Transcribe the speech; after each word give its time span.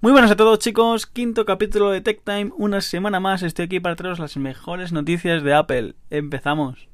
Muy 0.00 0.12
buenas 0.12 0.30
a 0.30 0.36
todos 0.36 0.60
chicos, 0.60 1.06
quinto 1.06 1.44
capítulo 1.44 1.90
de 1.90 2.00
Tech 2.00 2.22
Time, 2.22 2.52
una 2.56 2.80
semana 2.80 3.18
más 3.18 3.42
estoy 3.42 3.64
aquí 3.64 3.80
para 3.80 3.96
traeros 3.96 4.20
las 4.20 4.36
mejores 4.36 4.92
noticias 4.92 5.42
de 5.42 5.54
Apple. 5.54 5.96
Empezamos. 6.08 6.88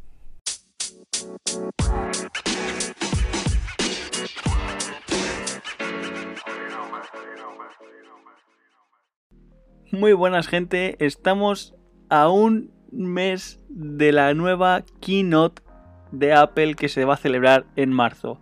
Muy 9.93 10.15
buenas 10.15 10.49
gente, 10.49 10.97
estamos 11.05 11.75
a 12.09 12.31
un 12.31 12.73
mes 12.91 13.61
de 13.69 14.13
la 14.13 14.33
nueva 14.33 14.83
keynote 15.03 15.63
de 16.11 16.33
Apple 16.33 16.75
que 16.75 16.89
se 16.89 17.05
va 17.05 17.15
a 17.15 17.19
celebrar 17.19 17.67
en 17.77 17.93
marzo 17.93 18.41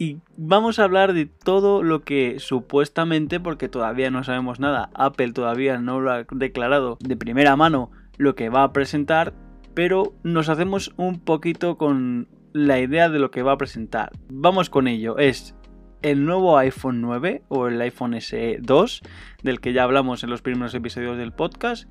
y 0.00 0.22
vamos 0.38 0.78
a 0.78 0.84
hablar 0.84 1.12
de 1.12 1.26
todo 1.26 1.82
lo 1.82 2.00
que 2.00 2.38
supuestamente, 2.38 3.38
porque 3.38 3.68
todavía 3.68 4.10
no 4.10 4.24
sabemos 4.24 4.58
nada, 4.58 4.88
Apple 4.94 5.34
todavía 5.34 5.76
no 5.76 6.00
lo 6.00 6.10
ha 6.10 6.24
declarado 6.32 6.96
de 7.00 7.18
primera 7.18 7.54
mano 7.54 7.90
lo 8.16 8.34
que 8.34 8.48
va 8.48 8.62
a 8.62 8.72
presentar, 8.72 9.34
pero 9.74 10.14
nos 10.22 10.48
hacemos 10.48 10.94
un 10.96 11.20
poquito 11.20 11.76
con 11.76 12.28
la 12.54 12.80
idea 12.80 13.10
de 13.10 13.18
lo 13.18 13.30
que 13.30 13.42
va 13.42 13.52
a 13.52 13.58
presentar. 13.58 14.10
Vamos 14.30 14.70
con 14.70 14.88
ello, 14.88 15.18
es 15.18 15.54
el 16.00 16.24
nuevo 16.24 16.56
iPhone 16.56 17.02
9 17.02 17.42
o 17.48 17.66
el 17.66 17.78
iPhone 17.82 18.18
SE 18.22 18.56
2, 18.58 19.02
del 19.42 19.60
que 19.60 19.74
ya 19.74 19.82
hablamos 19.82 20.24
en 20.24 20.30
los 20.30 20.40
primeros 20.40 20.72
episodios 20.72 21.18
del 21.18 21.32
podcast, 21.32 21.90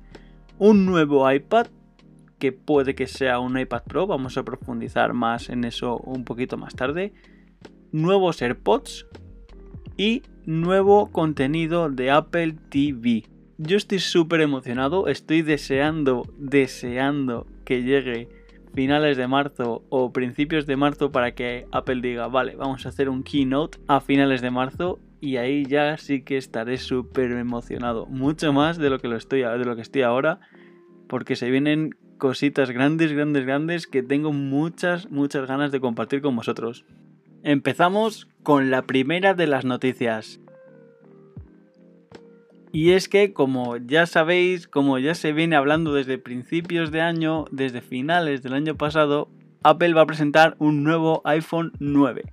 un 0.58 0.84
nuevo 0.84 1.30
iPad 1.30 1.68
que 2.40 2.50
puede 2.50 2.96
que 2.96 3.06
sea 3.06 3.38
un 3.38 3.56
iPad 3.56 3.84
Pro, 3.84 4.08
vamos 4.08 4.36
a 4.36 4.42
profundizar 4.42 5.12
más 5.12 5.48
en 5.48 5.62
eso 5.62 5.98
un 5.98 6.24
poquito 6.24 6.56
más 6.56 6.74
tarde 6.74 7.12
nuevos 7.92 8.40
AirPods 8.42 9.06
y 9.96 10.22
nuevo 10.46 11.10
contenido 11.10 11.90
de 11.90 12.10
Apple 12.10 12.56
TV. 12.70 13.24
Yo 13.58 13.76
estoy 13.76 13.98
súper 13.98 14.40
emocionado, 14.40 15.08
estoy 15.08 15.42
deseando, 15.42 16.26
deseando 16.38 17.46
que 17.64 17.82
llegue 17.82 18.28
finales 18.72 19.16
de 19.16 19.26
marzo 19.26 19.84
o 19.90 20.12
principios 20.12 20.66
de 20.66 20.76
marzo 20.76 21.12
para 21.12 21.34
que 21.34 21.66
Apple 21.72 22.00
diga, 22.00 22.28
vale, 22.28 22.56
vamos 22.56 22.86
a 22.86 22.88
hacer 22.88 23.08
un 23.08 23.22
keynote 23.22 23.78
a 23.88 24.00
finales 24.00 24.40
de 24.40 24.50
marzo 24.50 24.98
y 25.20 25.36
ahí 25.36 25.66
ya 25.66 25.96
sí 25.98 26.22
que 26.22 26.36
estaré 26.36 26.78
súper 26.78 27.32
emocionado, 27.32 28.06
mucho 28.06 28.52
más 28.52 28.78
de 28.78 28.90
lo 28.90 28.98
que 28.98 29.08
lo 29.08 29.16
estoy 29.16 29.42
de 29.42 29.64
lo 29.64 29.76
que 29.76 29.82
estoy 29.82 30.02
ahora, 30.02 30.40
porque 31.08 31.36
se 31.36 31.50
vienen 31.50 31.94
cositas 32.16 32.70
grandes, 32.70 33.12
grandes, 33.12 33.44
grandes 33.44 33.86
que 33.86 34.02
tengo 34.02 34.32
muchas, 34.32 35.10
muchas 35.10 35.46
ganas 35.46 35.72
de 35.72 35.80
compartir 35.80 36.22
con 36.22 36.36
vosotros. 36.36 36.84
Empezamos 37.42 38.28
con 38.42 38.70
la 38.70 38.82
primera 38.82 39.32
de 39.32 39.46
las 39.46 39.64
noticias. 39.64 40.40
Y 42.70 42.92
es 42.92 43.08
que, 43.08 43.32
como 43.32 43.78
ya 43.78 44.06
sabéis, 44.06 44.68
como 44.68 44.98
ya 44.98 45.14
se 45.14 45.32
viene 45.32 45.56
hablando 45.56 45.94
desde 45.94 46.18
principios 46.18 46.90
de 46.90 47.00
año, 47.00 47.46
desde 47.50 47.80
finales 47.80 48.42
del 48.42 48.52
año 48.52 48.76
pasado, 48.76 49.28
Apple 49.62 49.94
va 49.94 50.02
a 50.02 50.06
presentar 50.06 50.54
un 50.58 50.84
nuevo 50.84 51.22
iPhone 51.24 51.72
9. 51.80 52.32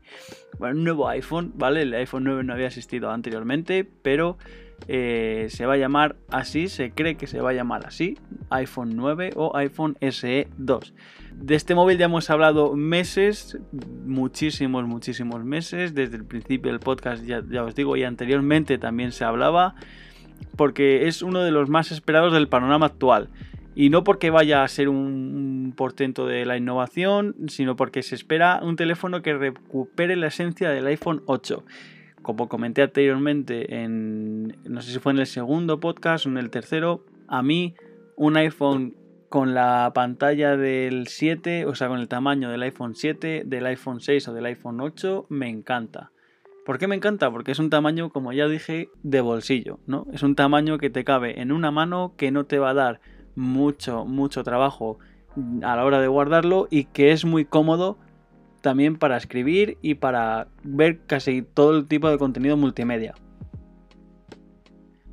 Bueno, 0.59 0.75
un 0.77 0.83
nuevo 0.83 1.07
iPhone, 1.07 1.53
¿vale? 1.55 1.83
El 1.83 1.93
iPhone 1.93 2.25
9 2.25 2.43
no 2.43 2.53
había 2.53 2.67
existido 2.67 3.09
anteriormente, 3.09 3.89
pero 4.01 4.37
eh, 4.87 5.47
se 5.49 5.65
va 5.65 5.73
a 5.73 5.77
llamar 5.77 6.15
así, 6.29 6.69
se 6.69 6.91
cree 6.91 7.15
que 7.15 7.27
se 7.27 7.41
va 7.41 7.49
a 7.49 7.53
llamar 7.53 7.85
así, 7.85 8.17
iPhone 8.49 8.95
9 8.95 9.31
o 9.35 9.55
iPhone 9.57 9.97
SE 9.99 10.47
2. 10.57 10.93
De 11.33 11.55
este 11.55 11.75
móvil 11.75 11.97
ya 11.97 12.05
hemos 12.05 12.29
hablado 12.29 12.75
meses, 12.75 13.57
muchísimos, 14.05 14.85
muchísimos 14.87 15.43
meses, 15.43 15.93
desde 15.93 16.17
el 16.17 16.25
principio 16.25 16.71
del 16.71 16.79
podcast 16.79 17.23
ya, 17.25 17.63
os 17.63 17.75
digo, 17.75 17.97
y 17.97 18.03
anteriormente 18.03 18.77
también 18.77 19.11
se 19.11 19.25
hablaba, 19.25 19.75
porque 20.55 21.07
es 21.07 21.21
uno 21.21 21.43
de 21.43 21.51
los 21.51 21.69
más 21.69 21.91
esperados 21.91 22.33
del 22.33 22.47
panorama 22.47 22.85
actual. 22.85 23.29
Y 23.75 23.89
no 23.89 24.03
porque 24.03 24.31
vaya 24.31 24.63
a 24.63 24.67
ser 24.67 24.89
un 24.89 25.71
portento 25.77 26.25
de 26.25 26.45
la 26.45 26.57
innovación, 26.57 27.35
sino 27.47 27.75
porque 27.75 28.01
se 28.01 28.15
espera 28.15 28.59
un 28.63 28.75
teléfono 28.75 29.21
que 29.21 29.35
recupere 29.35 30.15
la 30.15 30.27
esencia 30.27 30.71
del 30.71 30.87
iPhone 30.87 31.21
8 31.27 31.63
como 32.27 32.49
comenté 32.49 32.81
anteriormente 32.81 33.83
en, 33.83 34.57
no 34.65 34.81
sé 34.81 34.91
si 34.91 34.99
fue 34.99 35.13
en 35.13 35.19
el 35.19 35.27
segundo 35.27 35.79
podcast 35.79 36.25
o 36.25 36.29
en 36.29 36.37
el 36.37 36.49
tercero, 36.49 37.05
a 37.29 37.41
mí 37.41 37.73
un 38.17 38.35
iPhone 38.35 38.97
con 39.29 39.53
la 39.53 39.93
pantalla 39.95 40.57
del 40.57 41.07
7, 41.07 41.65
o 41.65 41.73
sea, 41.73 41.87
con 41.87 42.01
el 42.01 42.09
tamaño 42.09 42.49
del 42.49 42.63
iPhone 42.63 42.95
7, 42.95 43.43
del 43.45 43.65
iPhone 43.67 44.01
6 44.01 44.27
o 44.27 44.33
del 44.33 44.45
iPhone 44.47 44.81
8, 44.81 45.27
me 45.29 45.47
encanta. 45.47 46.11
¿Por 46.65 46.77
qué 46.77 46.87
me 46.87 46.97
encanta? 46.97 47.31
Porque 47.31 47.53
es 47.53 47.59
un 47.59 47.69
tamaño, 47.69 48.09
como 48.09 48.33
ya 48.33 48.49
dije, 48.49 48.89
de 49.03 49.21
bolsillo, 49.21 49.79
¿no? 49.87 50.05
Es 50.11 50.21
un 50.21 50.35
tamaño 50.35 50.79
que 50.79 50.89
te 50.89 51.05
cabe 51.05 51.39
en 51.39 51.53
una 51.53 51.71
mano, 51.71 52.11
que 52.17 52.31
no 52.31 52.43
te 52.43 52.59
va 52.59 52.71
a 52.71 52.73
dar 52.73 52.99
mucho, 53.35 54.03
mucho 54.03 54.43
trabajo 54.43 54.99
a 55.63 55.77
la 55.77 55.85
hora 55.85 56.01
de 56.01 56.09
guardarlo 56.09 56.67
y 56.69 56.83
que 56.83 57.13
es 57.13 57.23
muy 57.23 57.45
cómodo 57.45 57.97
también 58.67 58.97
para 58.97 59.15
escribir 59.15 59.77
y 59.81 59.95
para 59.95 60.49
ver 60.61 60.99
casi 61.07 61.41
todo 61.41 61.77
el 61.77 61.87
tipo 61.87 62.09
de 62.09 62.17
contenido 62.17 62.57
multimedia. 62.57 63.15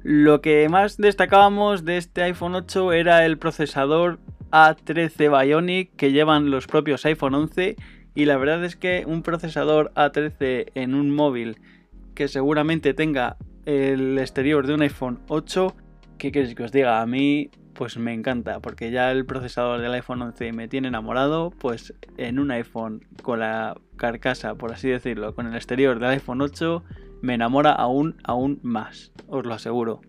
Lo 0.03 0.41
que 0.41 0.69
más 0.69 0.97
destacábamos 0.97 1.85
de 1.85 1.99
este 1.99 2.25
iPhone 2.25 2.57
8 2.57 2.93
era 2.93 3.25
el 3.25 3.39
procesador 3.39 4.19
A13 4.51 5.31
Bionic 5.31 5.95
que 5.95 6.11
llevan 6.11 6.51
los 6.51 6.67
propios 6.67 7.07
iPhone 7.07 7.37
11 7.37 7.77
y 8.17 8.25
la 8.25 8.39
verdad 8.39 8.65
es 8.65 8.75
que 8.75 9.05
un 9.07 9.23
procesador 9.23 9.93
A13 9.95 10.73
en 10.75 10.97
un 10.97 11.13
móvil 11.15 11.61
que 12.17 12.27
seguramente 12.27 12.93
tenga 12.93 13.37
el 13.67 14.19
exterior 14.19 14.67
de 14.67 14.75
un 14.75 14.83
iPhone 14.83 15.21
8, 15.29 15.77
¿qué 16.19 16.33
queréis 16.33 16.57
que 16.57 16.65
os 16.65 16.73
diga? 16.73 17.01
A 17.01 17.07
mí 17.07 17.51
pues 17.75 17.99
me 17.99 18.13
encanta, 18.13 18.61
porque 18.61 18.91
ya 18.91 19.11
el 19.11 19.27
procesador 19.27 19.81
del 19.81 19.93
iPhone 19.93 20.23
11 20.23 20.53
me 20.53 20.69
tiene 20.69 20.89
enamorado, 20.89 21.51
pues 21.51 21.95
en 22.17 22.39
un 22.39 22.51
iPhone 22.51 23.05
con 23.23 23.41
la 23.41 23.77
carcasa, 23.97 24.55
por 24.55 24.73
así 24.73 24.89
decirlo, 24.89 25.35
con 25.35 25.47
el 25.47 25.55
exterior 25.55 25.99
del 25.99 26.11
iPhone 26.11 26.41
8, 26.41 26.83
me 27.21 27.35
enamora 27.35 27.73
aún, 27.73 28.17
aún 28.25 28.61
más, 28.63 29.13
os 29.29 29.45
lo 29.45 29.55
aseguro. 29.55 30.01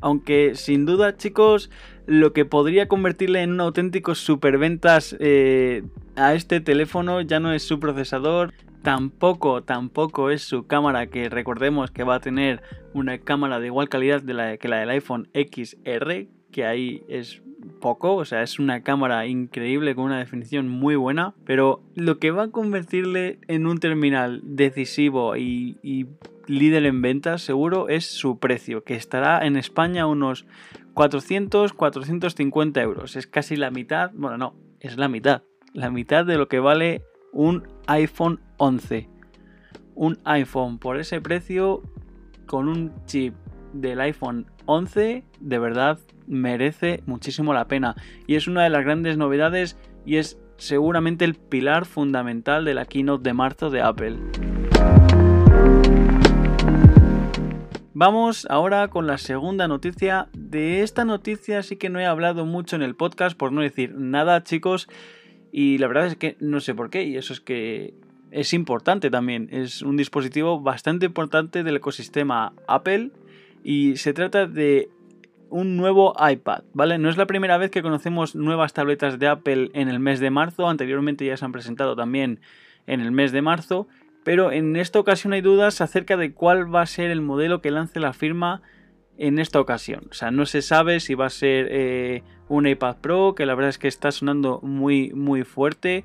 Aunque 0.00 0.54
sin 0.54 0.86
duda, 0.86 1.16
chicos, 1.16 1.70
lo 2.06 2.32
que 2.32 2.44
podría 2.44 2.88
convertirle 2.88 3.42
en 3.42 3.52
un 3.52 3.60
auténtico 3.60 4.14
superventas 4.14 5.14
eh, 5.20 5.82
a 6.16 6.34
este 6.34 6.60
teléfono 6.60 7.20
ya 7.20 7.38
no 7.38 7.52
es 7.52 7.62
su 7.62 7.78
procesador, 7.78 8.54
tampoco, 8.82 9.62
tampoco 9.62 10.30
es 10.30 10.42
su 10.42 10.66
cámara, 10.66 11.06
que 11.06 11.28
recordemos 11.28 11.90
que 11.90 12.04
va 12.04 12.16
a 12.16 12.20
tener 12.20 12.62
una 12.94 13.18
cámara 13.18 13.60
de 13.60 13.66
igual 13.66 13.88
calidad 13.88 14.22
de 14.22 14.34
la, 14.34 14.56
que 14.56 14.68
la 14.68 14.78
del 14.78 14.90
iPhone 14.90 15.28
XR, 15.34 16.26
que 16.50 16.64
ahí 16.64 17.02
es 17.08 17.42
poco, 17.80 18.16
o 18.16 18.24
sea, 18.24 18.42
es 18.42 18.58
una 18.58 18.82
cámara 18.82 19.26
increíble 19.26 19.94
con 19.94 20.04
una 20.04 20.18
definición 20.18 20.68
muy 20.68 20.96
buena, 20.96 21.34
pero 21.44 21.82
lo 21.94 22.18
que 22.18 22.30
va 22.30 22.44
a 22.44 22.50
convertirle 22.50 23.38
en 23.48 23.66
un 23.66 23.78
terminal 23.78 24.40
decisivo 24.42 25.36
y, 25.36 25.76
y 25.82 26.06
líder 26.46 26.86
en 26.86 27.02
ventas 27.02 27.42
seguro 27.42 27.88
es 27.88 28.06
su 28.06 28.38
precio, 28.38 28.82
que 28.82 28.94
estará 28.94 29.46
en 29.46 29.56
España 29.56 30.06
unos 30.06 30.46
400-450 30.94 32.80
euros, 32.82 33.16
es 33.16 33.26
casi 33.26 33.56
la 33.56 33.70
mitad, 33.70 34.10
bueno, 34.14 34.38
no, 34.38 34.54
es 34.80 34.96
la 34.96 35.08
mitad, 35.08 35.42
la 35.72 35.90
mitad 35.90 36.24
de 36.24 36.38
lo 36.38 36.48
que 36.48 36.60
vale 36.60 37.02
un 37.32 37.68
iPhone 37.90 38.38
11. 38.58 39.08
Un 39.96 40.18
iPhone 40.24 40.78
por 40.78 41.00
ese 41.00 41.20
precio 41.20 41.82
con 42.46 42.68
un 42.68 42.92
chip 43.06 43.34
del 43.72 44.00
iPhone 44.00 44.46
11 44.66 45.24
de 45.40 45.58
verdad 45.58 45.98
merece 46.28 47.02
muchísimo 47.06 47.52
la 47.52 47.66
pena 47.66 47.96
y 48.28 48.36
es 48.36 48.46
una 48.46 48.62
de 48.62 48.70
las 48.70 48.84
grandes 48.84 49.16
novedades 49.16 49.76
y 50.06 50.16
es 50.16 50.38
seguramente 50.56 51.24
el 51.24 51.34
pilar 51.34 51.84
fundamental 51.84 52.64
de 52.64 52.74
la 52.74 52.84
keynote 52.84 53.24
de 53.24 53.34
marzo 53.34 53.70
de 53.70 53.82
Apple. 53.82 54.18
Vamos 57.92 58.46
ahora 58.48 58.86
con 58.86 59.08
la 59.08 59.18
segunda 59.18 59.66
noticia. 59.66 60.28
De 60.32 60.82
esta 60.82 61.04
noticia 61.04 61.64
sí 61.64 61.76
que 61.76 61.90
no 61.90 61.98
he 61.98 62.06
hablado 62.06 62.46
mucho 62.46 62.76
en 62.76 62.82
el 62.82 62.94
podcast, 62.94 63.36
por 63.36 63.50
no 63.50 63.62
decir 63.62 63.94
nada, 63.96 64.44
chicos. 64.44 64.88
Y 65.52 65.78
la 65.78 65.88
verdad 65.88 66.06
es 66.06 66.16
que 66.16 66.36
no 66.40 66.60
sé 66.60 66.74
por 66.74 66.90
qué, 66.90 67.04
y 67.04 67.16
eso 67.16 67.32
es 67.32 67.40
que 67.40 67.94
es 68.30 68.52
importante 68.52 69.10
también. 69.10 69.48
Es 69.50 69.82
un 69.82 69.96
dispositivo 69.96 70.60
bastante 70.60 71.06
importante 71.06 71.62
del 71.62 71.76
ecosistema 71.76 72.52
Apple 72.68 73.10
y 73.64 73.96
se 73.96 74.12
trata 74.12 74.46
de 74.46 74.88
un 75.50 75.76
nuevo 75.76 76.14
iPad, 76.18 76.62
¿vale? 76.72 76.98
No 76.98 77.10
es 77.10 77.16
la 77.16 77.26
primera 77.26 77.58
vez 77.58 77.70
que 77.70 77.82
conocemos 77.82 78.36
nuevas 78.36 78.72
tabletas 78.72 79.18
de 79.18 79.26
Apple 79.26 79.70
en 79.74 79.88
el 79.88 79.98
mes 79.98 80.20
de 80.20 80.30
marzo, 80.30 80.68
anteriormente 80.68 81.26
ya 81.26 81.36
se 81.36 81.44
han 81.44 81.52
presentado 81.52 81.96
también 81.96 82.40
en 82.86 83.00
el 83.00 83.10
mes 83.10 83.32
de 83.32 83.42
marzo, 83.42 83.88
pero 84.22 84.52
en 84.52 84.76
esta 84.76 85.00
ocasión 85.00 85.32
hay 85.32 85.40
dudas 85.40 85.80
acerca 85.80 86.16
de 86.16 86.32
cuál 86.32 86.72
va 86.72 86.82
a 86.82 86.86
ser 86.86 87.10
el 87.10 87.20
modelo 87.20 87.60
que 87.60 87.72
lance 87.72 87.98
la 87.98 88.12
firma 88.12 88.62
en 89.20 89.38
esta 89.38 89.60
ocasión. 89.60 90.06
O 90.10 90.14
sea, 90.14 90.30
no 90.30 90.46
se 90.46 90.62
sabe 90.62 90.98
si 90.98 91.14
va 91.14 91.26
a 91.26 91.30
ser 91.30 91.68
eh, 91.70 92.22
un 92.48 92.66
iPad 92.66 92.96
Pro, 93.02 93.34
que 93.34 93.44
la 93.44 93.54
verdad 93.54 93.68
es 93.68 93.78
que 93.78 93.86
está 93.86 94.10
sonando 94.10 94.60
muy, 94.62 95.12
muy 95.12 95.44
fuerte. 95.44 96.04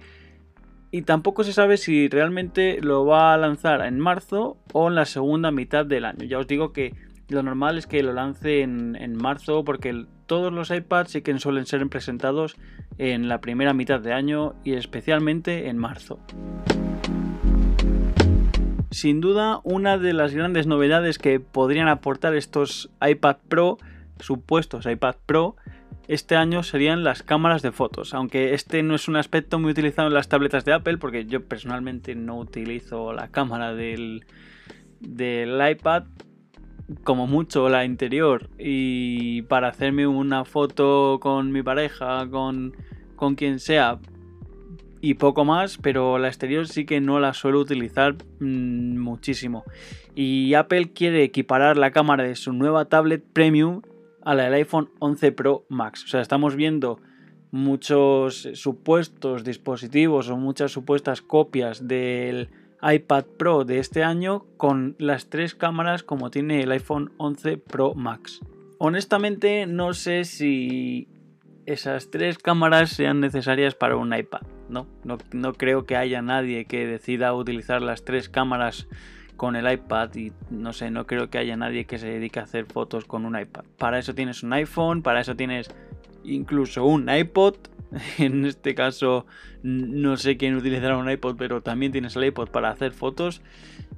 y 0.91 1.01
tampoco 1.01 1.43
se 1.43 1.51
sabe 1.51 1.77
si 1.77 2.07
realmente 2.07 2.79
lo 2.81 3.05
va 3.05 3.33
a 3.33 3.37
lanzar 3.37 3.81
en 3.85 3.99
marzo 3.99 4.57
o 4.71 4.87
en 4.87 4.95
la 4.95 5.05
segunda 5.05 5.51
mitad 5.51 5.85
del 5.85 6.05
año. 6.05 6.25
Ya 6.25 6.39
os 6.39 6.47
digo 6.47 6.71
que 6.71 6.93
lo 7.29 7.41
normal 7.41 7.77
es 7.77 7.87
que 7.87 8.03
lo 8.03 8.13
lance 8.13 8.61
en, 8.61 9.15
marzo 9.15 9.63
porque 9.63 10.05
todos 10.25 10.53
los 10.53 10.69
iPads 10.69 11.11
sí 11.11 11.21
que 11.21 11.37
suelen 11.39 11.65
ser 11.65 11.85
presentados 11.87 12.55
en 12.97 13.27
la 13.27 13.41
primera 13.41 13.73
mitad 13.73 13.99
de 13.99 14.13
año 14.13 14.55
y 14.63 14.73
especialmente 14.73 15.69
en 15.69 15.77
marzo. 15.77 16.19
Sin 18.95 19.19
duda, 19.19 19.59
una 19.65 19.97
de 19.97 20.13
las 20.13 20.33
grandes 20.33 20.67
novedades 20.67 21.19
que 21.19 21.41
podrían 21.41 21.89
aportar 21.89 22.33
estos 22.33 22.89
iPad 23.05 23.35
Pro, 23.49 23.77
supuestos 24.21 24.85
iPad 24.85 25.17
Pro, 25.25 25.57
este 26.07 26.37
año 26.37 26.63
serían 26.63 27.03
las 27.03 27.21
cámaras 27.21 27.61
de 27.61 27.73
fotos, 27.73 28.13
aunque 28.13 28.53
este 28.53 28.83
no 28.83 28.95
es 28.95 29.09
un 29.09 29.17
aspecto 29.17 29.59
muy 29.59 29.71
utilizado 29.71 30.07
en 30.07 30.13
las 30.13 30.29
tabletas 30.29 30.63
de 30.63 30.71
Apple, 30.71 30.97
porque 30.97 31.25
yo 31.25 31.43
personalmente 31.43 32.15
no 32.15 32.39
utilizo 32.39 33.11
la 33.11 33.27
cámara 33.27 33.75
del, 33.75 34.23
del 35.01 35.59
iPad, 35.69 36.05
como 37.03 37.27
mucho 37.27 37.67
la 37.67 37.83
interior. 37.83 38.49
Y 38.57 39.41
para 39.41 39.67
hacerme 39.67 40.07
una 40.07 40.45
foto 40.45 41.19
con 41.21 41.51
mi 41.51 41.63
pareja, 41.63 42.29
con, 42.29 42.77
con 43.17 43.35
quien 43.35 43.59
sea 43.59 43.99
y 45.05 45.13
poco 45.13 45.45
más, 45.45 45.77
pero 45.77 46.17
la 46.17 46.29
exterior 46.29 46.67
sí 46.67 46.83
que 46.85 46.99
no 46.99 47.19
la 47.19 47.35
suelo 47.35 47.59
utilizar 47.59 48.15
mm, 48.39 48.97
muchísimo. 48.97 49.63
Y 50.15 50.55
Apple 50.55 50.93
quiere 50.93 51.21
equiparar 51.21 51.77
la 51.77 51.91
cámara 51.91 52.23
de 52.23 52.35
su 52.35 52.53
nueva 52.53 52.85
tablet 52.85 53.23
premium 53.23 53.83
a 54.23 54.33
la 54.33 54.45
del 54.45 54.55
iPhone 54.55 54.89
11 54.97 55.31
Pro 55.33 55.63
Max. 55.69 56.05
O 56.05 56.07
sea, 56.07 56.21
estamos 56.21 56.55
viendo 56.55 56.99
muchos 57.51 58.49
supuestos 58.55 59.43
dispositivos 59.43 60.29
o 60.29 60.37
muchas 60.37 60.71
supuestas 60.71 61.21
copias 61.21 61.87
del 61.87 62.49
iPad 62.81 63.25
Pro 63.37 63.63
de 63.63 63.77
este 63.77 64.03
año 64.03 64.47
con 64.57 64.95
las 64.97 65.29
tres 65.29 65.53
cámaras 65.53 66.01
como 66.01 66.31
tiene 66.31 66.63
el 66.63 66.71
iPhone 66.71 67.11
11 67.17 67.57
Pro 67.57 67.93
Max. 67.93 68.41
Honestamente 68.79 69.67
no 69.67 69.93
sé 69.93 70.23
si 70.23 71.07
esas 71.67 72.09
tres 72.09 72.39
cámaras 72.39 72.89
sean 72.89 73.19
necesarias 73.19 73.75
para 73.75 73.97
un 73.97 74.11
iPad. 74.11 74.54
No, 74.69 74.87
no, 75.03 75.17
no 75.31 75.53
creo 75.53 75.85
que 75.85 75.95
haya 75.95 76.21
nadie 76.21 76.65
que 76.65 76.87
decida 76.87 77.33
utilizar 77.33 77.81
las 77.81 78.03
tres 78.03 78.29
cámaras 78.29 78.87
con 79.37 79.55
el 79.55 79.71
iPad 79.71 80.15
y 80.15 80.31
no 80.49 80.73
sé, 80.73 80.91
no 80.91 81.05
creo 81.05 81.29
que 81.29 81.37
haya 81.37 81.57
nadie 81.57 81.85
que 81.85 81.97
se 81.97 82.07
dedique 82.07 82.39
a 82.39 82.43
hacer 82.43 82.65
fotos 82.65 83.05
con 83.05 83.25
un 83.25 83.39
iPad. 83.39 83.65
Para 83.77 83.99
eso 83.99 84.15
tienes 84.15 84.43
un 84.43 84.53
iPhone, 84.53 85.01
para 85.01 85.21
eso 85.21 85.35
tienes 85.35 85.69
incluso 86.23 86.85
un 86.85 87.09
iPod 87.09 87.55
en 88.17 88.45
este 88.45 88.75
caso 88.75 89.25
no 89.63 90.17
sé 90.17 90.37
quién 90.37 90.55
utilizará 90.55 90.97
un 90.97 91.09
iPod, 91.09 91.37
pero 91.37 91.61
también 91.61 91.91
tienes 91.91 92.15
el 92.15 92.25
iPod 92.25 92.49
para 92.49 92.69
hacer 92.69 92.91
fotos. 92.91 93.41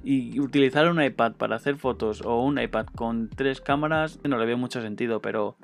Y 0.04 0.40
utilizar 0.40 0.88
un 0.88 1.02
iPad 1.02 1.32
para 1.32 1.56
hacer 1.56 1.76
fotos 1.76 2.22
o 2.24 2.42
un 2.42 2.58
iPad 2.58 2.86
con 2.86 3.28
tres 3.28 3.60
cámaras 3.60 4.20
no 4.24 4.38
le 4.38 4.46
veo 4.46 4.56
mucho 4.56 4.80
sentido, 4.80 5.20
pero 5.20 5.56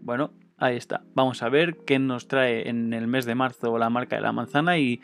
bueno, 0.00 0.32
ahí 0.58 0.76
está. 0.76 1.02
Vamos 1.14 1.42
a 1.42 1.48
ver 1.48 1.76
qué 1.86 1.98
nos 1.98 2.28
trae 2.28 2.68
en 2.68 2.92
el 2.92 3.06
mes 3.06 3.24
de 3.24 3.34
marzo 3.34 3.78
la 3.78 3.90
marca 3.90 4.16
de 4.16 4.22
la 4.22 4.32
manzana 4.32 4.78
y, 4.78 5.00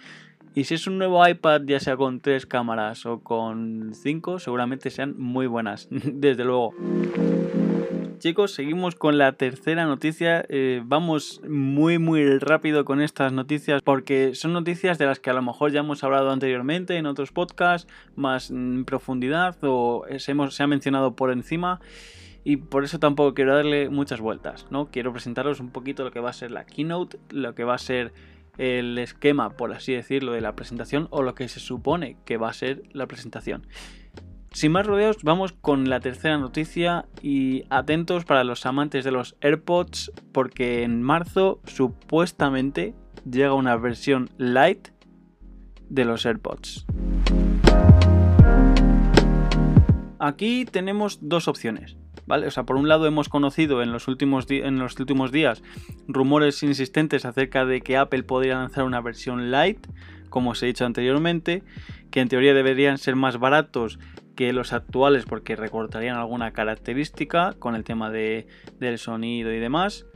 si 0.55 0.75
es 0.75 0.87
un 0.87 0.99
nuevo 0.99 1.26
iPad, 1.26 1.62
ya 1.64 1.81
sea 1.81 1.97
con 1.97 2.20
tres 2.20 2.47
cámaras 2.47 3.06
o 3.06 3.20
con 3.20 3.93
cinco, 3.94 4.38
seguramente 4.38 4.91
sean 4.91 5.14
muy 5.17 5.47
buenas, 5.47 5.88
desde 5.91 6.44
luego. 6.44 6.75
Chicos, 8.19 8.52
seguimos 8.52 8.97
con 8.97 9.17
la 9.17 9.32
tercera 9.32 9.87
noticia. 9.87 10.44
Eh, 10.50 10.82
vamos 10.85 11.41
muy 11.49 11.99
muy 11.99 12.38
rápido 12.38 12.85
con 12.85 13.00
estas 13.00 13.32
noticias 13.32 13.81
porque 13.81 14.35
son 14.35 14.53
noticias 14.53 14.99
de 14.99 15.06
las 15.06 15.20
que 15.20 15.31
a 15.31 15.32
lo 15.32 15.41
mejor 15.41 15.73
ya 15.73 15.81
hemos 15.81 16.05
hablado 16.05 16.31
anteriormente 16.31 16.99
en 16.99 17.06
otros 17.06 17.32
podcasts, 17.32 17.91
más 18.17 18.50
en 18.50 18.85
profundidad 18.85 19.56
o 19.62 20.05
se 20.19 20.62
ha 20.62 20.67
mencionado 20.67 21.17
por 21.17 21.31
encima 21.31 21.81
y 22.45 22.57
por 22.57 22.85
eso 22.85 22.99
tampoco 22.99 23.35
quiero 23.35 23.55
darle 23.55 23.89
muchas 23.91 24.21
vueltas, 24.21 24.67
¿no? 24.71 24.91
Quiero 24.91 25.13
presentaros 25.13 25.61
un 25.61 25.71
poquito 25.71 26.05
lo 26.05 26.11
que 26.11 26.21
va 26.21 26.31
a 26.31 26.35
ser 26.35 26.51
la 26.51 26.65
keynote, 26.65 27.19
lo 27.31 27.55
que 27.55 27.65
va 27.65 27.75
a 27.75 27.79
ser 27.79 28.13
el 28.59 28.99
esquema, 28.99 29.51
por 29.51 29.73
así 29.73 29.93
decirlo, 29.93 30.33
de 30.33 30.41
la 30.41 30.55
presentación 30.55 31.09
o 31.11 31.23
lo 31.23 31.35
que 31.35 31.49
se 31.49 31.61
supone 31.61 32.17
que 32.25 32.37
va 32.37 32.51
a 32.51 32.53
ser 32.53 32.83
la 32.93 33.07
presentación. 33.07 33.67
Sin 34.53 34.73
más 34.73 34.85
rodeos, 34.85 35.23
vamos 35.23 35.53
con 35.53 35.89
la 35.89 36.01
tercera 36.01 36.37
noticia 36.37 37.07
y 37.23 37.65
atentos 37.71 38.25
para 38.25 38.43
los 38.43 38.67
amantes 38.67 39.05
de 39.05 39.13
los 39.13 39.37
AirPods 39.41 40.11
porque 40.33 40.83
en 40.83 41.03
marzo 41.03 41.61
supuestamente 41.67 42.95
llega 43.31 43.55
una 43.55 43.77
versión 43.77 44.29
light 44.39 44.89
de 45.89 46.05
los 46.05 46.27
AirPods. 46.27 46.85
Aquí 50.19 50.65
tenemos 50.65 51.19
dos 51.23 51.49
opciones. 51.49 51.97
O 52.28 52.50
sea, 52.50 52.64
por 52.64 52.76
un 52.76 52.88
lado 52.88 53.06
hemos 53.06 53.28
conocido 53.28 53.82
en 53.82 53.93
los, 53.93 54.08
últimos 54.08 54.46
en 54.50 54.78
los 54.78 54.99
últimos 54.99 55.32
días 55.32 55.62
rumores 56.08 56.62
insistentes 56.62 57.25
acerca 57.25 57.64
de 57.64 57.81
que 57.81 57.96
Apple 57.96 58.22
podría 58.22 58.56
lanzar 58.56 58.84
una 58.84 59.00
versión 59.00 59.50
light, 59.50 59.87
como 60.28 60.50
os 60.50 60.62
he 60.62 60.67
dicho 60.67 60.84
anteriormente, 60.84 61.62
que 62.11 62.20
en 62.20 62.28
teoría 62.28 62.55
deberían 62.55 62.99
ser 62.99 63.17
más 63.17 63.38
baratos 63.38 63.99
que 64.37 64.52
los 64.52 64.72
actuales 64.72 65.25
porque 65.26 65.56
recortarían 65.56 66.17
alguna 66.17 66.52
característica 66.52 67.55
con 67.58 67.75
el 67.75 67.84
tema 67.84 68.11
de, 68.11 68.46
del 68.78 68.99
sonido 68.99 69.52
y 69.52 69.58
demás. 69.58 70.06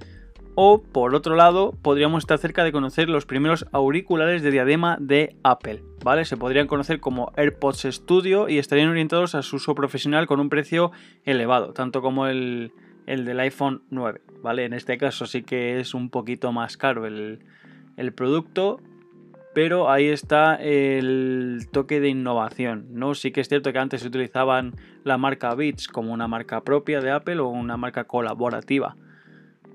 O 0.57 0.83
por 0.83 1.17
otro 1.17 1.35
lado, 1.35 1.73
podríamos 1.83 2.23
estar 2.23 2.39
cerca 2.39 2.63
de 2.63 2.71
conocer 2.71 3.09
los 3.09 3.27
primeros 3.27 3.67
auriculares 3.73 4.43
de 4.43 4.53
diadema 4.53 4.97
de 5.01 5.37
Apple, 5.43 5.83
¿vale? 6.05 6.25
Se 6.25 6.37
podrían 6.37 6.69
conocer 6.69 7.01
como 7.01 7.33
AirPods 7.37 7.89
Studio 7.91 8.49
y 8.49 8.59
estarían 8.59 8.89
orientados 8.89 9.35
a 9.35 9.43
su 9.43 9.57
uso 9.57 9.75
profesional 9.75 10.29
con 10.29 10.39
un 10.39 10.51
precio 10.51 10.93
elevado, 11.25 11.73
tanto 11.73 12.03
como 12.03 12.29
el, 12.29 12.73
el 13.07 13.25
del 13.25 13.41
iPhone 13.41 13.83
9, 13.91 14.21
¿vale? 14.43 14.65
En 14.65 14.75
este 14.75 14.97
caso 14.97 15.27
sí 15.27 15.43
que 15.43 15.81
es 15.81 15.93
un 15.93 16.09
poquito 16.09 16.53
más 16.53 16.77
caro 16.77 17.05
el, 17.05 17.41
el 17.97 18.13
producto, 18.13 18.81
pero 19.55 19.91
ahí 19.91 20.07
está 20.07 20.55
el 20.55 21.67
toque 21.73 21.99
de 21.99 22.11
innovación, 22.11 22.87
¿no? 22.93 23.17
Sí 23.17 23.33
que 23.33 23.41
es 23.41 23.49
cierto 23.49 23.73
que 23.73 23.81
antes 23.81 24.03
se 24.03 24.07
utilizaban 24.07 24.75
la 25.03 25.19
marca 25.19 25.53
Beats 25.57 25.89
como 25.89 26.13
una 26.13 26.29
marca 26.29 26.63
propia 26.63 27.01
de 27.01 27.11
Apple 27.11 27.41
o 27.41 27.49
una 27.49 27.77
marca 27.77 28.05
colaborativa 28.05 28.95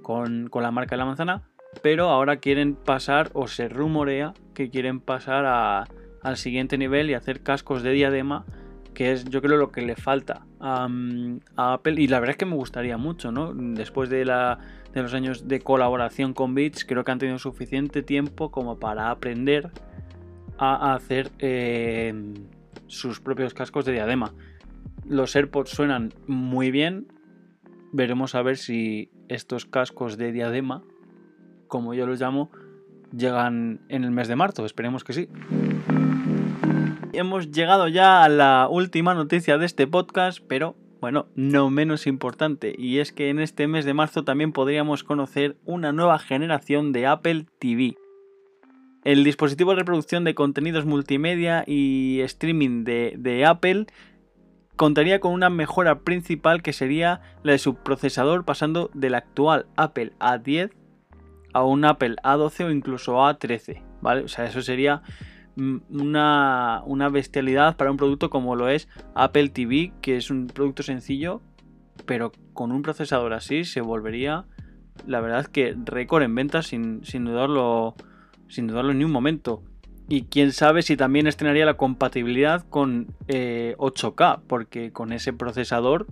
con, 0.10 0.50
la 0.52 0.72
marca 0.72 0.96
de 0.96 0.98
la 0.98 1.06
manzana, 1.06 1.44
pero 1.84 2.10
ahora 2.10 2.38
quieren 2.38 2.74
pasar 2.74 3.30
o 3.34 3.48
se 3.48 3.70
rumorea 3.70 4.34
que 4.56 4.72
quieren 4.72 5.02
pasar 5.02 5.46
al 5.46 6.38
siguiente 6.38 6.80
nivel 6.80 7.12
y 7.12 7.14
hacer 7.14 7.44
cascos 7.44 7.84
de 7.84 7.92
diadema 7.92 8.44
que 8.96 9.12
es 9.12 9.26
yo 9.26 9.40
creo 9.40 9.58
lo 9.58 9.72
que 9.72 9.84
le 9.84 9.96
falta 9.96 10.48
a, 10.60 10.90
Apple 11.58 12.02
y 12.02 12.08
la 12.08 12.20
verdad 12.20 12.32
es 12.32 12.38
que 12.38 12.48
me 12.48 12.56
gustaría 12.56 12.98
mucho, 12.98 13.32
¿no? 13.32 13.54
Después 13.54 14.10
de 14.10 14.26
los 14.26 15.14
años 15.14 15.48
de 15.48 15.60
colaboración 15.60 16.34
con 16.34 16.56
Beats, 16.56 16.86
creo 16.86 17.04
que 17.04 17.12
han 17.12 17.20
tenido 17.20 17.38
suficiente 17.38 18.02
tiempo 18.02 18.50
como 18.50 18.80
para 18.80 19.12
aprender 19.12 19.70
a 20.58 20.96
hacer 20.96 21.30
eh, 21.38 22.16
sus 22.88 23.20
propios 23.22 23.54
cascos 23.54 23.86
de 23.86 23.92
diadema. 23.92 24.34
Los 25.06 25.36
AirPods 25.36 25.70
suenan 25.70 26.12
muy 26.26 26.72
bien, 26.72 27.14
veremos 27.94 28.34
a 28.34 28.42
ver 28.42 28.58
si 28.58 29.12
estos 29.30 29.66
cascos 29.66 30.18
de 30.18 30.32
diadema, 30.32 30.84
como 31.68 31.94
yo 31.94 32.06
los 32.06 32.20
llamo, 32.20 32.52
llegan 33.16 33.80
en 33.90 34.04
el 34.04 34.12
mes 34.12 34.28
de 34.28 34.36
marzo, 34.36 34.66
esperemos 34.66 35.04
que 35.04 35.14
sí 35.14 35.30
hemos 37.20 37.52
llegado 37.52 37.88
ya 37.88 38.24
a 38.24 38.30
la 38.30 38.68
última 38.70 39.14
noticia 39.14 39.58
de 39.58 39.66
este 39.66 39.88
podcast, 39.88 40.40
pero 40.48 40.76
bueno, 41.02 41.28
no 41.36 41.70
menos 41.70 42.08
importante, 42.08 42.74
y 42.78 43.00
es 43.00 43.12
que 43.12 43.30
en 43.30 43.40
este 43.40 43.68
mes 43.68 43.86
de 43.86 43.94
marzo 43.94 44.24
también 44.24 44.52
podríamos 44.52 45.04
conocer 45.04 45.58
una 45.66 45.92
nueva 45.92 46.20
generación 46.20 46.92
de 46.92 47.08
Apple 47.08 47.46
TV. 47.60 47.96
El 49.04 49.24
dispositivo 49.24 49.72
de 49.72 49.78
reproducción 49.78 50.24
de 50.24 50.36
contenidos 50.36 50.86
multimedia 50.86 51.64
y 51.66 52.20
streaming 52.22 52.84
de, 52.84 53.16
de 53.18 53.46
Apple 53.46 53.88
contaría 54.80 55.20
con 55.20 55.34
una 55.34 55.50
mejora 55.50 56.00
principal 56.00 56.62
que 56.62 56.72
sería 56.72 57.20
la 57.44 57.52
de 57.52 57.58
su 57.58 57.76
procesador 57.76 58.46
pasando 58.46 58.90
del 58.94 59.14
actual 59.14 59.66
Apple 59.76 60.14
A10 60.22 60.72
a 61.54 61.66
un 61.66 61.84
Apple 61.84 62.16
A12 62.24 62.64
o 62.64 62.72
incluso 62.72 63.16
A13, 63.16 63.84
¿vale? 64.00 64.22
O 64.22 64.30
sea, 64.30 64.46
eso 64.46 64.62
sería 64.62 65.02
una, 65.58 66.82
una 66.86 67.10
bestialidad 67.10 67.76
para 67.76 67.92
un 67.92 67.98
producto 67.98 68.30
como 68.30 68.56
lo 68.56 68.70
es 68.70 68.88
Apple 69.16 69.50
TV, 69.50 69.92
que 70.00 70.16
es 70.16 70.32
un 70.32 70.48
producto 70.48 70.82
sencillo, 70.82 71.42
pero 72.06 72.32
con 72.54 72.72
un 72.72 72.82
procesador 72.82 73.34
así 73.34 73.66
se 73.66 73.82
volvería, 73.82 74.46
la 75.06 75.20
verdad 75.20 75.46
que 75.48 75.76
récord 75.84 76.24
en 76.24 76.36
ventas 76.36 76.68
sin, 76.68 77.04
sin 77.04 77.26
dudarlo 77.26 77.96
sin 78.48 78.68
dudarlo 78.68 78.94
ni 78.94 79.04
un 79.04 79.12
momento. 79.12 79.62
Y 80.10 80.24
quién 80.24 80.52
sabe 80.52 80.82
si 80.82 80.98
también 80.98 81.28
estrenaría 81.28 81.66
la 81.66 81.76
compatibilidad 81.76 82.66
con 82.68 83.08
8K, 83.28 84.38
eh, 84.38 84.42
porque 84.48 84.92
con 84.92 85.14
ese 85.14 85.34
procesador, 85.34 86.08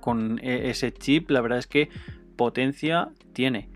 con 0.00 0.40
e, 0.42 0.70
ese 0.70 0.92
chip, 0.92 1.30
la 1.30 1.42
verdad 1.42 1.58
es 1.58 1.66
que 1.66 1.90
potencia 2.36 3.10
tiene, 3.34 3.68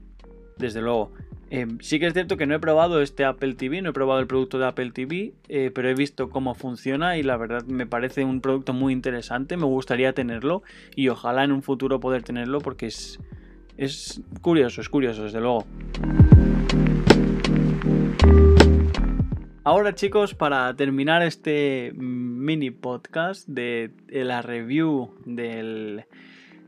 desde 0.57 0.81
luego. 0.81 1.13
Eh, 1.51 1.67
sí 1.81 1.99
que 1.99 2.07
es 2.07 2.15
cierto 2.15 2.37
que 2.37 2.47
no 2.47 2.55
he 2.55 2.61
probado 2.61 3.03
este 3.03 3.25
Apple 3.25 3.55
TV, 3.55 3.83
no 3.83 3.91
he 3.91 3.93
probado 3.93 4.21
el 4.21 4.27
producto 4.27 4.59
de 4.59 4.67
Apple 4.67 4.93
TV, 4.93 5.35
eh, 5.49 5.71
pero 5.75 5.91
he 5.91 5.95
visto 5.95 6.31
cómo 6.31 6.55
funciona 6.55 7.19
y 7.19 7.23
la 7.23 7.37
verdad 7.37 7.65
me 7.65 7.87
parece 7.87 8.25
un 8.25 8.41
producto 8.41 8.73
muy 8.73 8.93
interesante, 8.93 9.57
me 9.57 9.65
gustaría 9.65 10.15
tenerlo 10.15 10.63
y 10.95 11.09
ojalá 11.09 11.45
en 11.45 11.53
un 11.53 11.63
futuro 11.63 12.01
poder 12.01 12.23
tenerlo 12.23 12.61
porque 12.61 12.87
es, 12.87 13.19
es 13.77 14.23
curioso, 14.41 14.81
es 14.81 14.89
curioso 14.89 15.25
desde 15.25 15.41
luego. 15.41 15.67
Ahora 19.71 19.95
chicos, 19.95 20.35
para 20.35 20.75
terminar 20.75 21.23
este 21.23 21.93
mini 21.95 22.73
podcast 22.73 23.47
de, 23.47 23.93
la 24.09 24.43
review 24.43 25.15
del, 25.25 26.07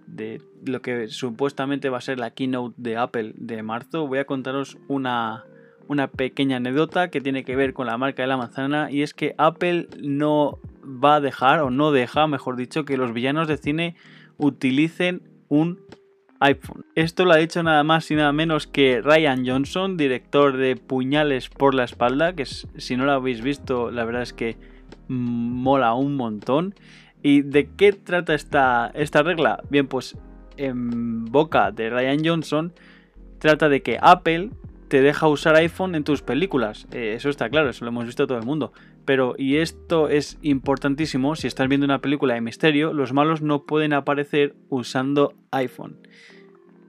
de 0.07 0.41
lo 0.65 0.83
que 0.83 1.09
supuestamente 1.09 1.89
va 1.89 1.99
a 1.99 2.01
ser 2.01 2.21
la 2.21 2.31
keynote 2.31 2.77
de 2.77 2.97
Apple 2.97 3.33
de 3.35 3.65
marzo, 3.65 4.07
voy 4.07 4.21
a 4.21 4.25
contaros 4.25 4.79
una, 4.87 5.45
una 5.89 6.07
pequeña 6.07 6.59
anécdota 6.59 7.11
que 7.11 7.21
tiene 7.21 7.43
que 7.43 7.57
ver 7.57 7.75
con 7.75 7.89
la 7.89 7.99
marca 7.99 8.23
de 8.23 8.29
la 8.29 8.37
manzana 8.37 8.89
y 8.89 9.03
es 9.03 9.15
que 9.15 9.35
Apple 9.37 9.89
no 10.01 10.61
va 10.85 11.17
a 11.17 11.21
dejar 11.21 11.59
o 11.59 11.71
no 11.71 11.91
deja, 11.91 12.29
mejor 12.29 12.55
dicho, 12.55 12.85
que 12.85 12.97
los 12.97 13.13
villanos 13.13 13.49
de 13.49 13.57
cine 13.57 13.97
utilicen 14.39 15.23
un 15.49 15.81
iPhone. 16.43 16.85
Esto 16.95 17.25
lo 17.25 17.33
ha 17.33 17.37
dicho 17.37 17.63
nada 17.63 17.85
más 17.85 18.11
y 18.11 18.15
nada 18.15 18.33
menos 18.33 18.67
que 18.67 19.01
Ryan 19.01 19.47
Johnson, 19.47 19.97
director 19.97 20.57
de 20.57 20.77
Puñales 20.77 21.49
por 21.49 21.75
la 21.75 21.85
espalda, 21.85 22.35
que 22.35 22.45
si 22.45 22.97
no 22.97 23.05
lo 23.05 23.13
habéis 23.13 23.43
visto, 23.43 23.91
la 23.91 24.05
verdad 24.05 24.23
es 24.23 24.33
que 24.33 24.57
mola 25.09 25.95
un 25.95 26.17
montón. 26.17 26.75
¿Y 27.23 27.43
de 27.43 27.71
qué 27.77 27.93
trata 27.93 28.35
esta, 28.35 28.91
esta 28.95 29.23
regla? 29.23 29.63
Bien, 29.71 29.87
pues 29.87 30.17
en 30.57 31.25
boca 31.27 31.71
de 31.71 31.91
Ryan 31.91 32.25
Johnson 32.25 32.73
trata 33.39 33.69
de 33.69 33.83
que 33.83 33.99
Apple 34.01 34.51
te 34.89 35.01
deja 35.01 35.27
usar 35.29 35.55
iPhone 35.57 35.95
en 35.95 36.05
tus 36.05 36.23
películas. 36.23 36.87
Eh, 36.93 37.15
eso 37.17 37.31
está 37.31 37.49
claro, 37.49 37.71
eso 37.71 37.85
lo 37.85 37.91
hemos 37.91 38.05
visto 38.07 38.27
todo 38.27 38.39
el 38.39 38.45
mundo. 38.45 38.73
Pero, 39.05 39.35
y 39.37 39.57
esto 39.57 40.09
es 40.09 40.39
importantísimo, 40.43 41.35
si 41.35 41.47
estás 41.47 41.69
viendo 41.69 41.85
una 41.85 42.01
película 42.01 42.35
de 42.35 42.41
misterio, 42.41 42.93
los 42.93 43.13
malos 43.13 43.43
no 43.43 43.65
pueden 43.65 43.93
aparecer 43.93 44.55
usando 44.69 45.35
iPhone. 45.51 45.97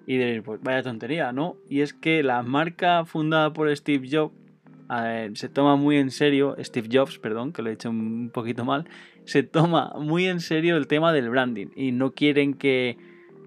Y 0.05 0.17
diréis, 0.17 0.43
pues 0.43 0.61
vaya 0.61 0.83
tontería, 0.83 1.31
¿no? 1.31 1.57
Y 1.69 1.81
es 1.81 1.93
que 1.93 2.23
la 2.23 2.43
marca 2.43 3.05
fundada 3.05 3.53
por 3.53 3.75
Steve 3.75 4.07
Jobs 4.11 4.35
se 5.33 5.49
toma 5.49 5.75
muy 5.75 5.97
en 5.97 6.11
serio, 6.11 6.55
Steve 6.59 6.89
Jobs, 6.91 7.17
perdón, 7.17 7.51
que 7.51 7.61
lo 7.61 7.69
he 7.69 7.71
dicho 7.71 7.89
un 7.89 8.29
poquito 8.31 8.65
mal, 8.65 8.85
se 9.25 9.43
toma 9.43 9.93
muy 9.97 10.25
en 10.27 10.39
serio 10.39 10.77
el 10.77 10.87
tema 10.87 11.13
del 11.13 11.29
branding 11.29 11.67
y 11.75 11.91
no 11.91 12.11
quieren 12.11 12.53
que 12.53 12.97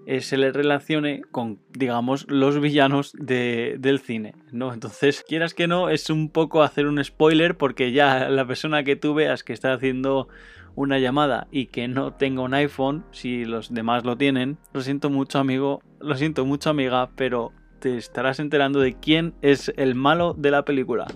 eh, 0.09 0.21
se 0.21 0.37
le 0.37 0.53
relacione 0.53 1.21
con, 1.31 1.59
digamos, 1.73 2.27
los 2.29 2.61
villanos 2.61 3.11
del 3.11 3.99
cine, 3.99 4.35
¿no? 4.53 4.73
Entonces, 4.73 5.21
quieras 5.27 5.53
que 5.53 5.67
no, 5.67 5.89
es 5.89 6.09
un 6.09 6.29
poco 6.29 6.63
hacer 6.63 6.87
un 6.87 7.03
spoiler 7.03 7.57
porque 7.57 7.91
ya 7.91 8.29
la 8.29 8.47
persona 8.47 8.85
que 8.85 8.95
tú 8.95 9.13
veas 9.13 9.43
que 9.43 9.51
está 9.51 9.73
haciendo 9.73 10.29
una 10.75 10.97
llamada 10.97 11.47
y 11.51 11.65
que 11.65 11.89
no 11.89 12.13
tenga 12.13 12.41
un 12.41 12.53
iPhone, 12.53 13.03
si 13.11 13.43
los 13.43 13.73
demás 13.73 14.05
lo 14.05 14.15
tienen, 14.15 14.57
lo 14.71 14.79
siento 14.79 15.09
mucho 15.09 15.39
amigo, 15.39 15.81
lo 15.99 16.15
siento 16.15 16.45
mucho 16.45 16.69
amiga, 16.69 17.09
pero 17.17 17.51
te 17.79 17.97
estarás 17.97 18.39
enterando 18.39 18.79
de 18.79 18.93
quién 18.93 19.33
es 19.41 19.73
el 19.75 19.93
malo 19.93 20.33
de 20.37 20.51
la 20.51 20.63
película. 20.63 21.07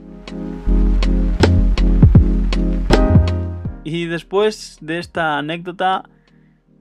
Y 3.85 4.07
después 4.07 4.79
de 4.81 4.99
esta 4.99 5.37
anécdota, 5.37 6.09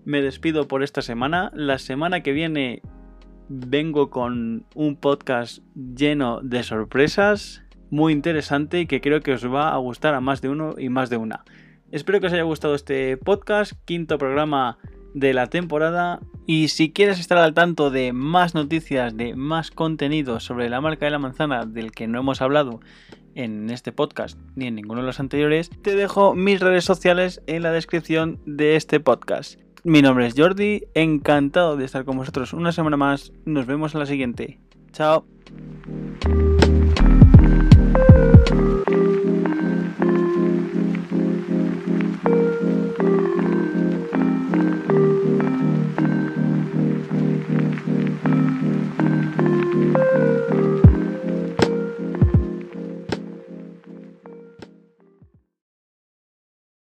me 0.04 0.22
despido 0.22 0.68
por 0.68 0.82
esta 0.82 1.02
semana. 1.02 1.50
La 1.54 1.78
semana 1.78 2.22
que 2.22 2.32
viene 2.32 2.82
vengo 3.48 4.10
con 4.10 4.64
un 4.74 4.96
podcast 4.96 5.58
lleno 5.74 6.40
de 6.40 6.62
sorpresas, 6.62 7.62
muy 7.90 8.12
interesante 8.12 8.80
y 8.80 8.86
que 8.86 9.00
creo 9.00 9.20
que 9.20 9.32
os 9.32 9.44
va 9.44 9.74
a 9.74 9.76
gustar 9.78 10.14
a 10.14 10.20
más 10.20 10.40
de 10.40 10.48
uno 10.48 10.74
y 10.78 10.88
más 10.88 11.10
de 11.10 11.16
una. 11.16 11.44
Espero 11.90 12.20
que 12.20 12.28
os 12.28 12.32
haya 12.32 12.44
gustado 12.44 12.74
este 12.76 13.16
podcast, 13.16 13.72
quinto 13.84 14.18
programa 14.18 14.78
de 15.14 15.34
la 15.34 15.48
temporada. 15.48 16.20
Y 16.46 16.68
si 16.68 16.92
quieres 16.92 17.18
estar 17.18 17.38
al 17.38 17.54
tanto 17.54 17.90
de 17.90 18.12
más 18.12 18.54
noticias, 18.54 19.16
de 19.16 19.34
más 19.34 19.70
contenido 19.70 20.38
sobre 20.38 20.68
la 20.68 20.80
marca 20.80 21.04
de 21.04 21.10
la 21.10 21.18
manzana 21.18 21.66
del 21.66 21.90
que 21.90 22.06
no 22.06 22.20
hemos 22.20 22.40
hablado 22.40 22.80
en 23.34 23.70
este 23.70 23.92
podcast 23.92 24.38
ni 24.56 24.66
en 24.66 24.74
ninguno 24.74 25.00
de 25.00 25.06
los 25.06 25.20
anteriores, 25.20 25.70
te 25.82 25.94
dejo 25.94 26.34
mis 26.34 26.60
redes 26.60 26.84
sociales 26.84 27.42
en 27.46 27.62
la 27.62 27.72
descripción 27.72 28.40
de 28.46 28.76
este 28.76 29.00
podcast. 29.00 29.58
Mi 29.82 30.02
nombre 30.02 30.26
es 30.26 30.34
Jordi, 30.36 30.82
encantado 30.92 31.76
de 31.76 31.86
estar 31.86 32.04
con 32.04 32.18
vosotros 32.18 32.52
una 32.52 32.70
semana 32.70 32.98
más. 32.98 33.32
Nos 33.46 33.64
vemos 33.66 33.94
en 33.94 34.00
la 34.00 34.06
siguiente. 34.06 34.58
Chao. 34.92 35.24